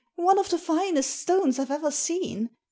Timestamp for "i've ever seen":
1.59-2.49